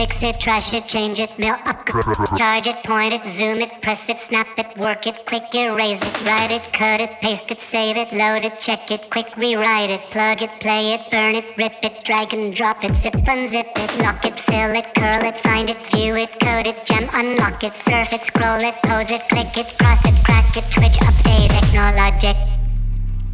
[0.00, 1.86] fix it, trash it, change it, mill up,
[2.38, 6.24] charge it, point it, zoom it, press it, snap it, work it, quick erase it,
[6.24, 10.00] write it, cut it, paste it, save it, load it, check it, quick rewrite it,
[10.10, 14.02] plug it, play it, burn it, rip it, drag and drop it, zip unzip it,
[14.02, 17.74] lock it, fill it, curl it, find it, view it, code it, gem, unlock it,
[17.74, 22.38] surf it, scroll it, pose it, click it, cross it, crack it, twitch, update, technologic,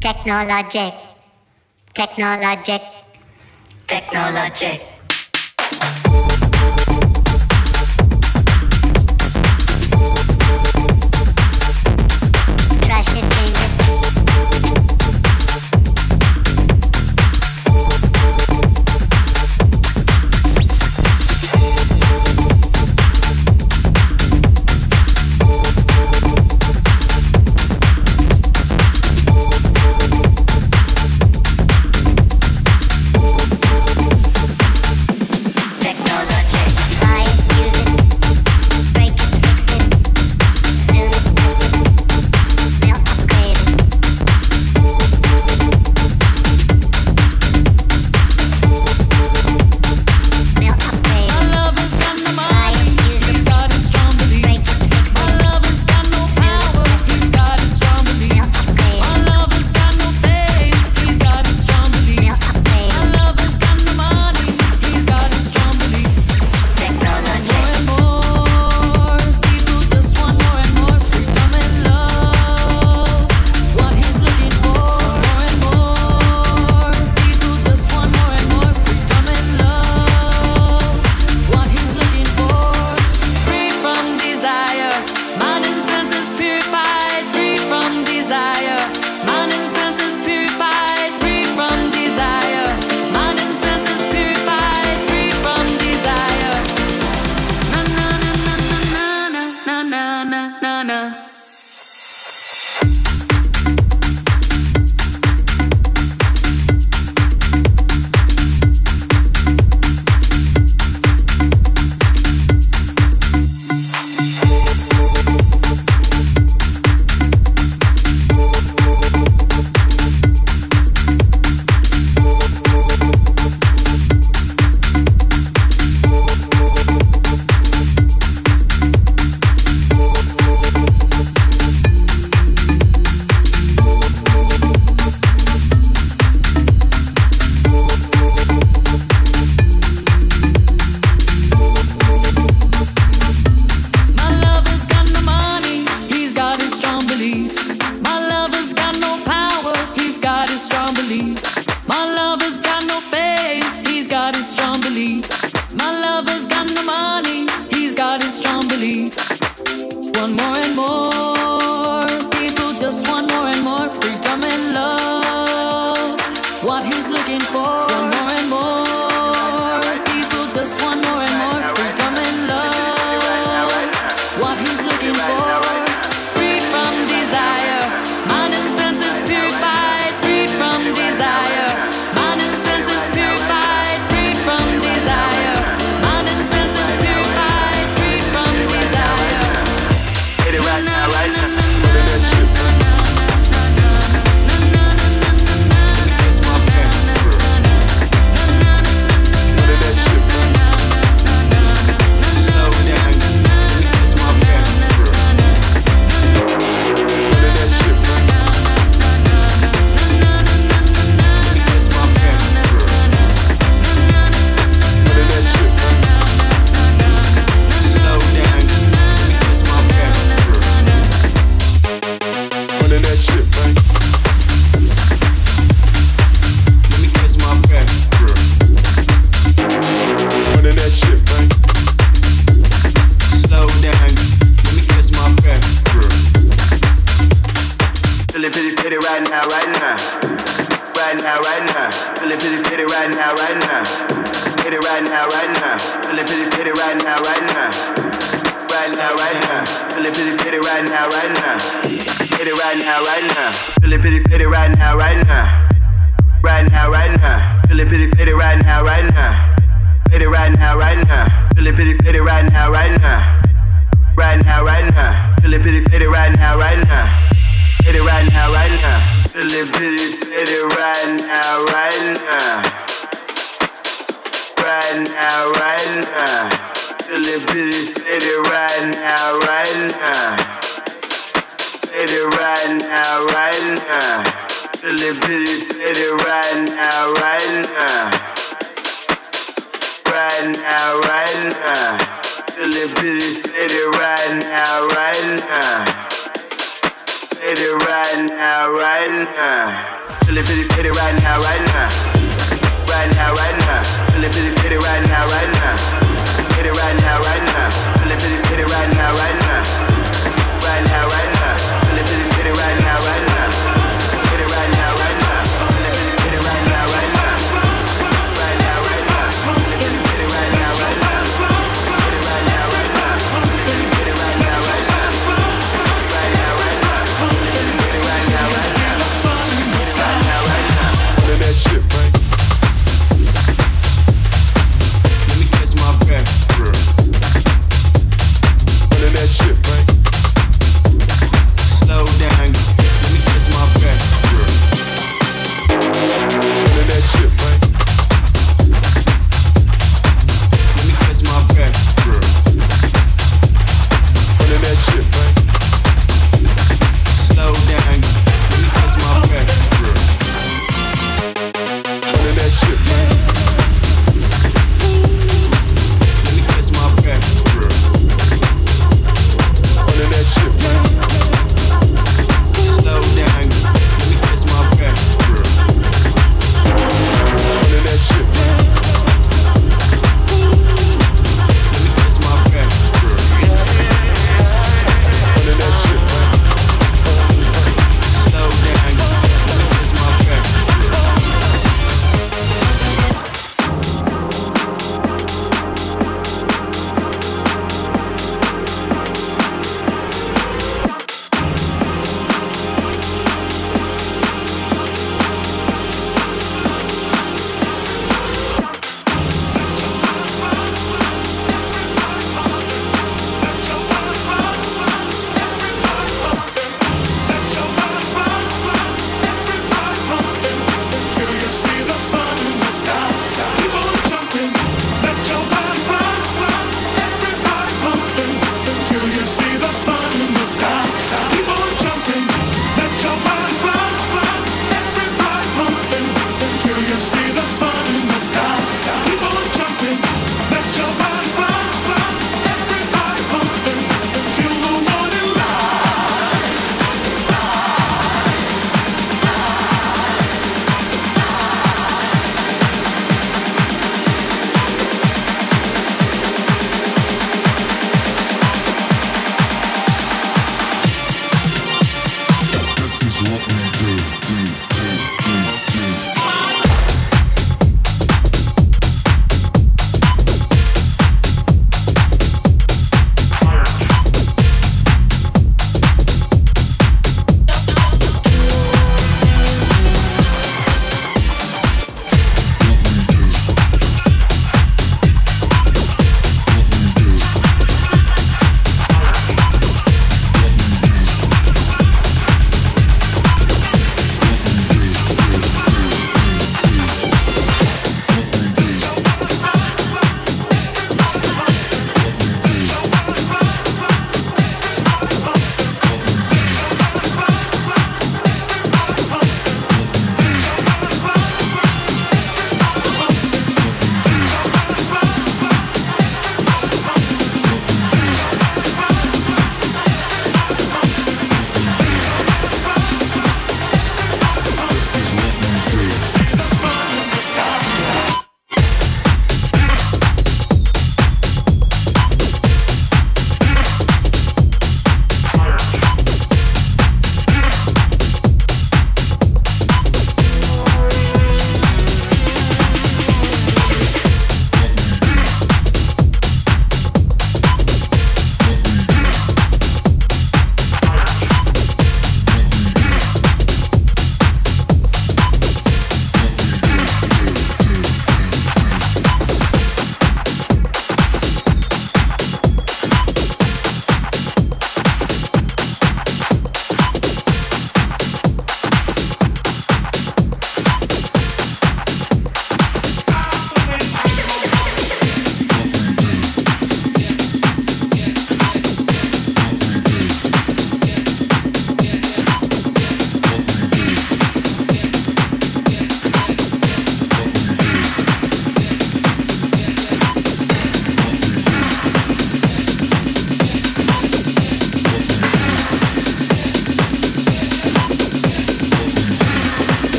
[0.00, 0.94] technologic,
[1.94, 2.82] technologic.
[3.86, 4.97] technologic.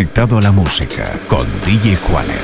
[0.00, 2.40] Conectado a la música con DJ Juaner.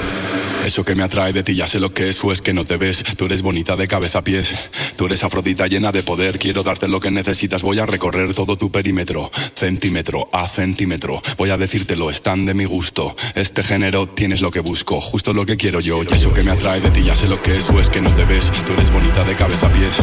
[0.66, 2.64] Eso que me atrae de ti ya sé lo que es o es que no
[2.64, 3.02] te ves.
[3.16, 4.54] Tú eres bonita de cabeza a pies.
[4.96, 6.38] Tú eres afrodita llena de poder.
[6.38, 7.62] Quiero darte lo que necesitas.
[7.62, 11.22] Voy a recorrer todo tu perímetro, centímetro a centímetro.
[11.36, 13.14] Voy a decírtelo, están de mi gusto.
[13.34, 16.02] Este género tienes lo que busco, justo lo que quiero yo.
[16.02, 18.00] Y eso que me atrae de ti ya sé lo que es o es que
[18.00, 18.50] no te ves.
[18.64, 19.96] Tú eres bonita de cabeza a pies.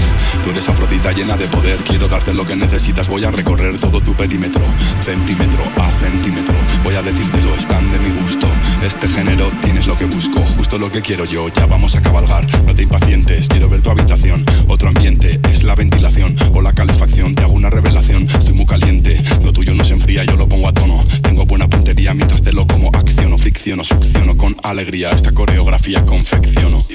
[0.44, 1.80] Tú eres afrodita llena de poder.
[1.84, 3.08] Quiero darte lo que necesitas.
[3.08, 4.64] Voy a recorrer todo tu perímetro,
[5.04, 6.56] centímetro a centímetro.
[6.84, 8.48] Voy a decírtelo, están de mi gusto.
[8.84, 11.48] Este género tienes lo que busco justo lo que quiero yo.
[11.48, 13.48] Ya vamos a cabalgar, no te impacientes.
[13.48, 15.40] Quiero ver tu habitación, otro ambiente.
[15.50, 17.34] Es la ventilación o la calefacción.
[17.34, 19.24] Te hago una revelación, estoy muy caliente.
[19.42, 21.02] Lo tuyo no se enfría, yo lo pongo a tono.
[21.22, 22.90] Tengo buena puntería mientras te lo como.
[22.94, 25.12] Acciono, fricciono, succiono con alegría.
[25.12, 26.86] Esta coreografía confecciono.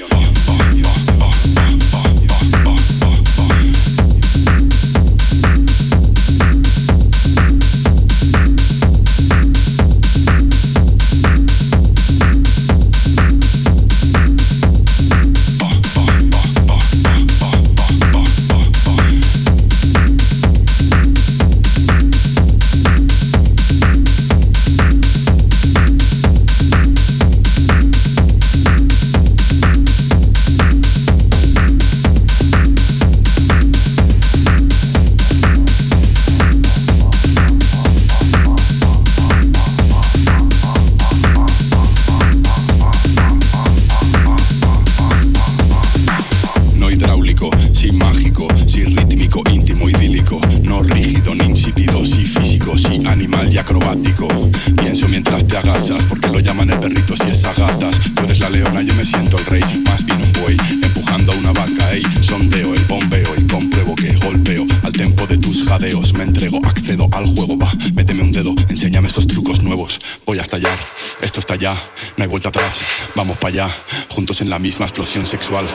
[72.17, 72.81] No hay vuelta atrás,
[73.15, 73.75] vamos para allá,
[74.09, 75.67] juntos en la misma explosión sexual.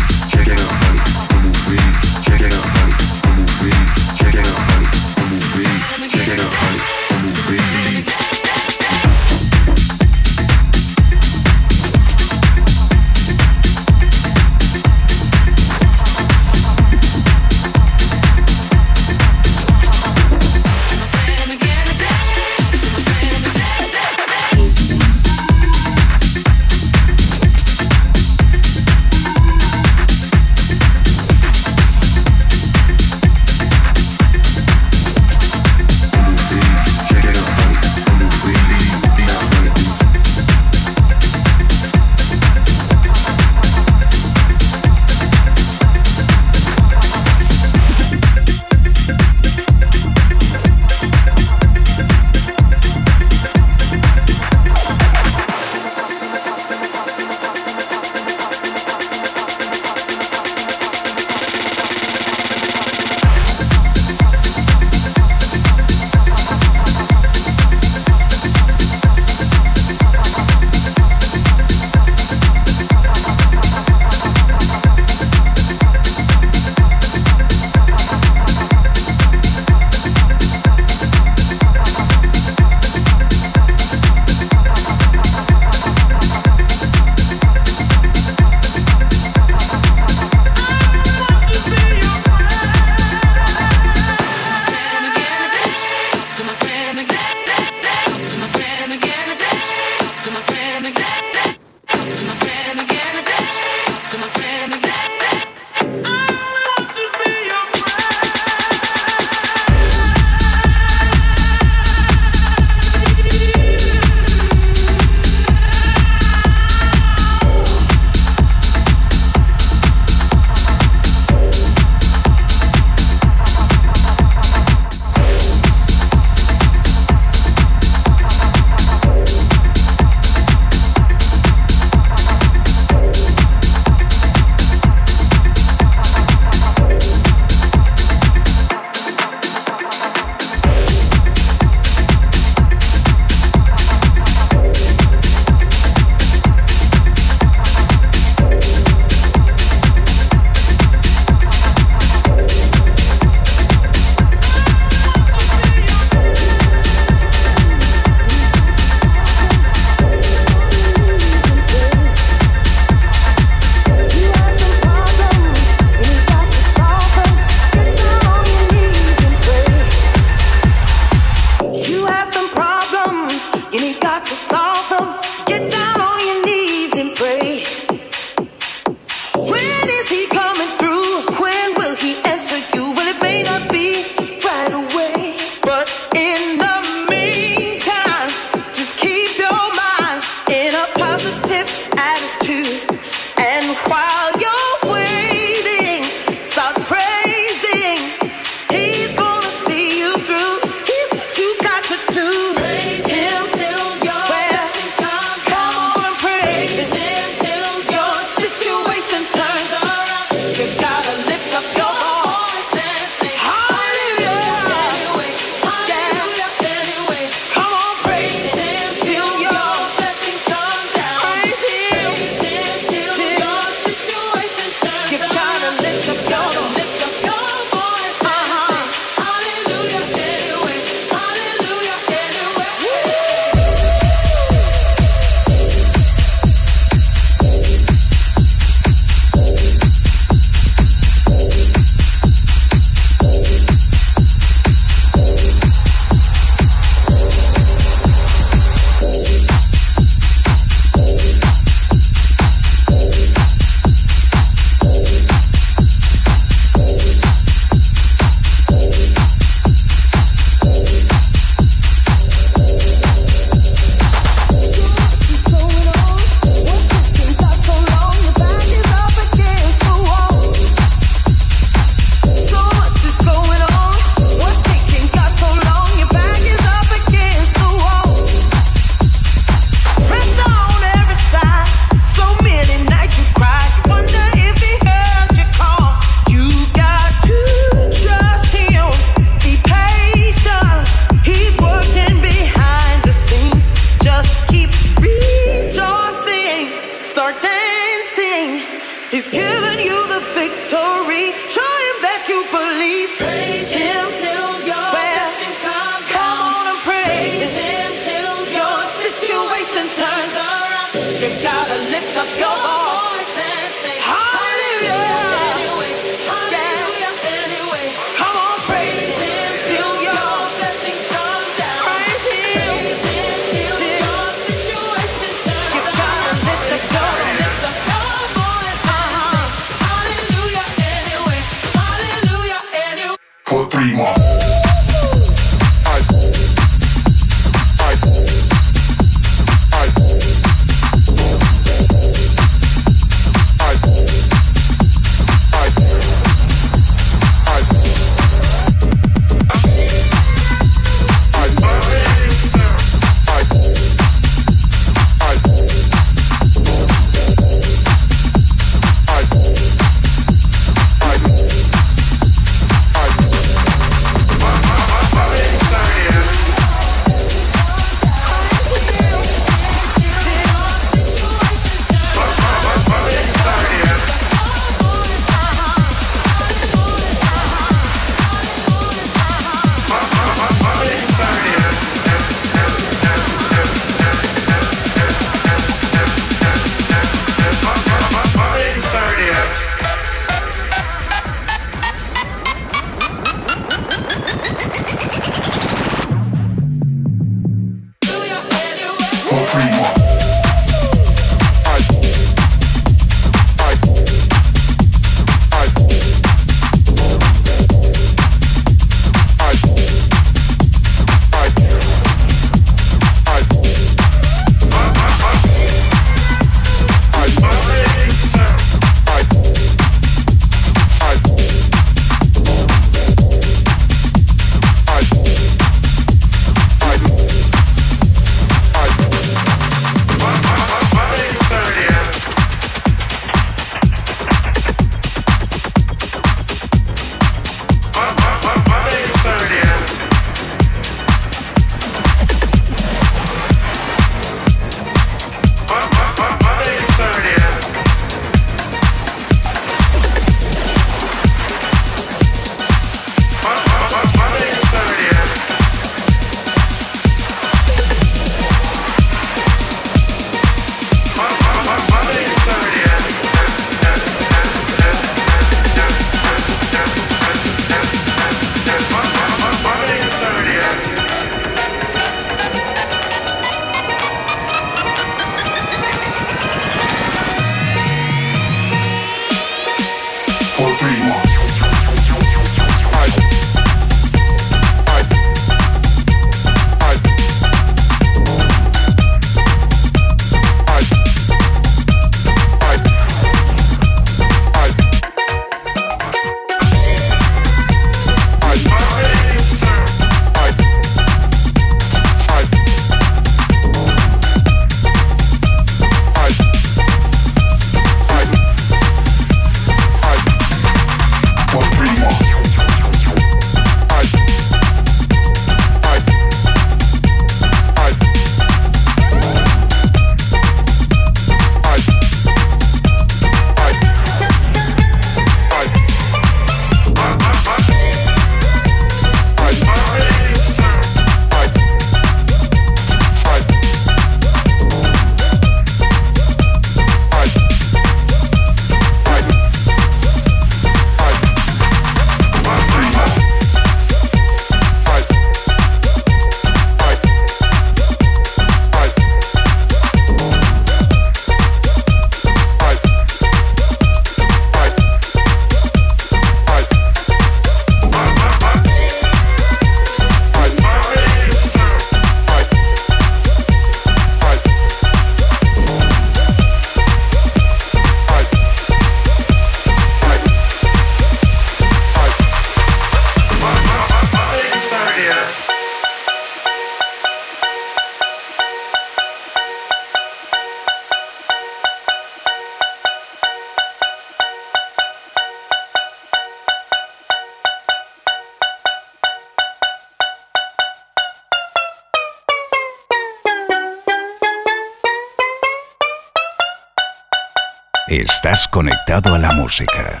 [598.00, 600.00] Estás conectado a la música.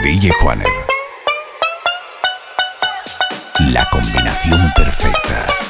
[0.00, 0.68] DJ Juaner.
[3.72, 5.65] La combinación perfecta.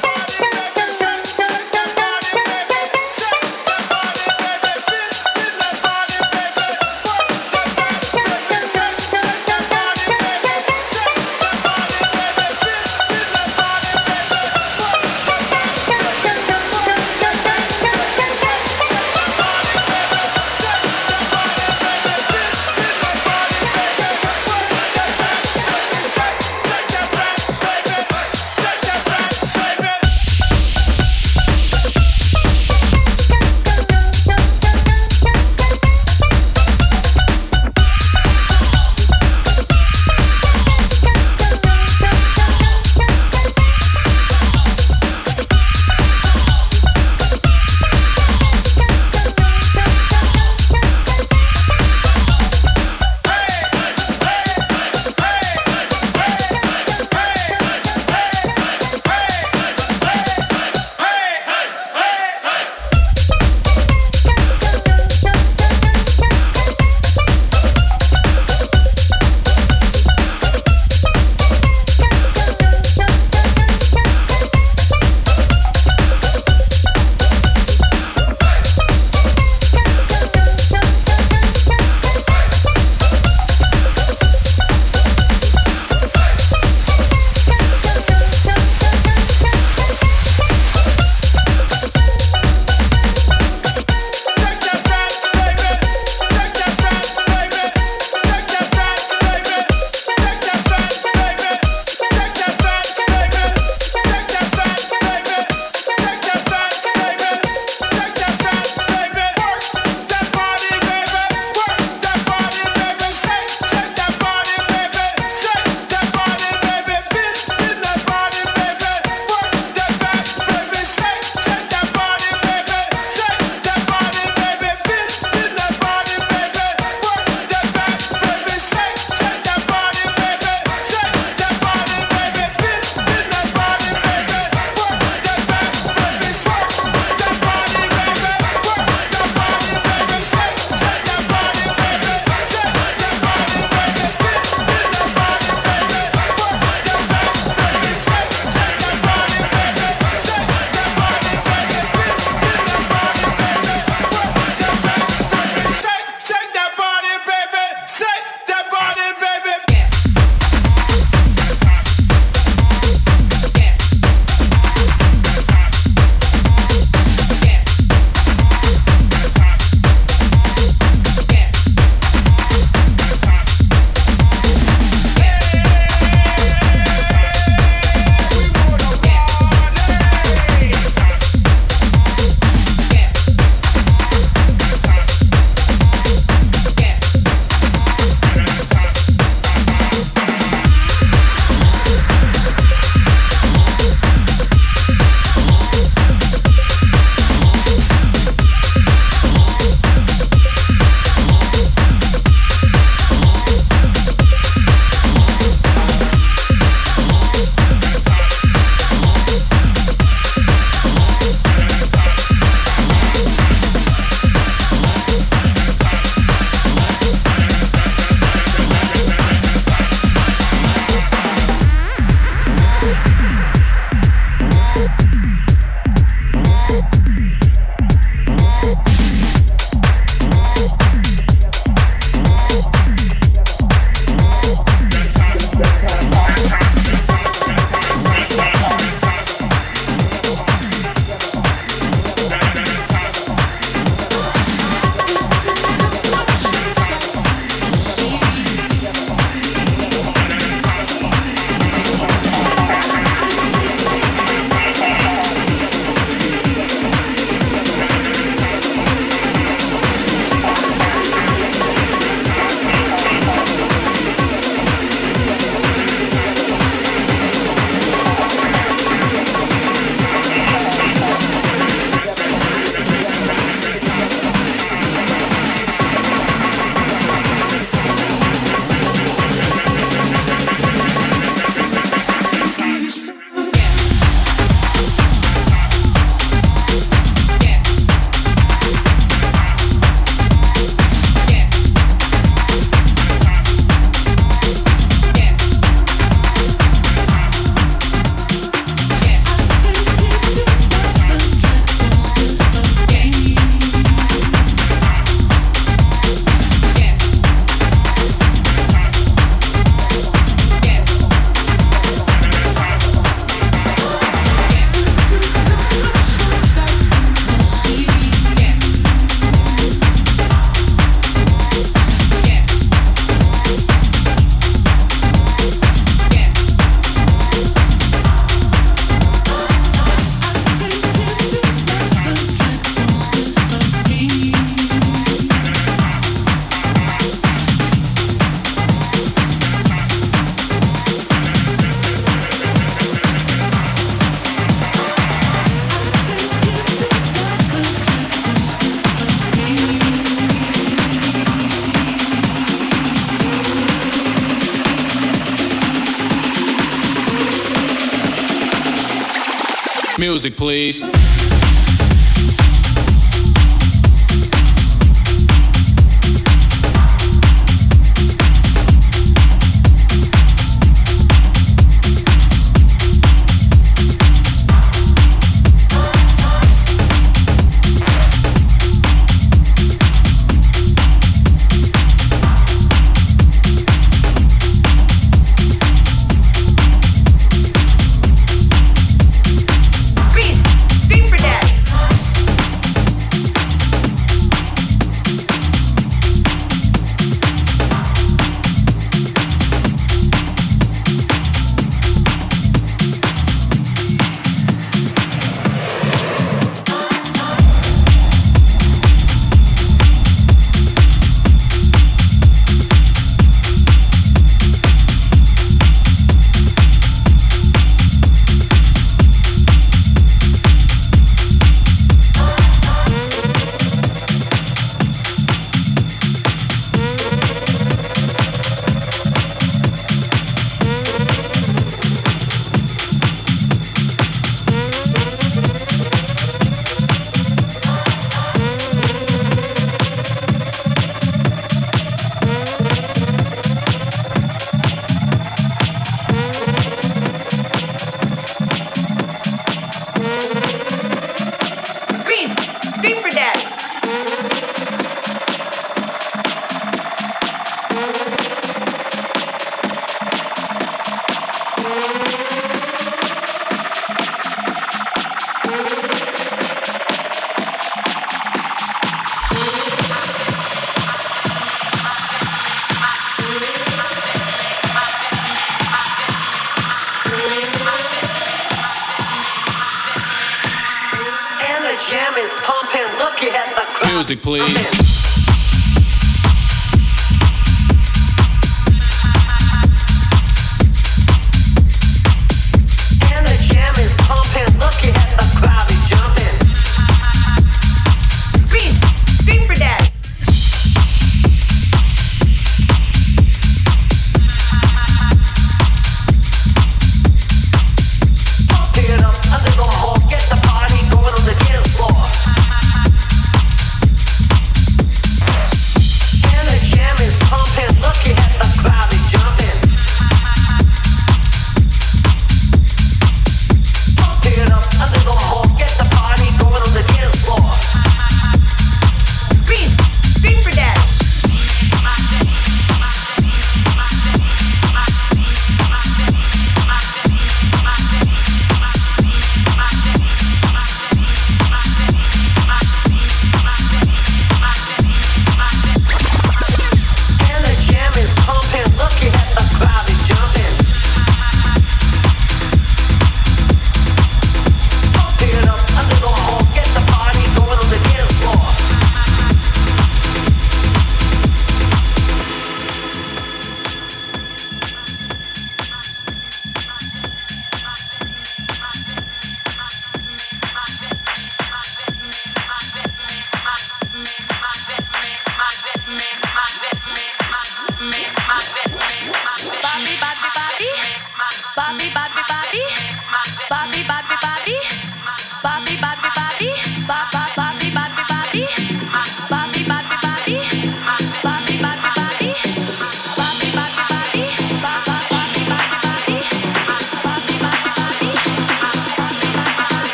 [360.27, 360.96] Music, please.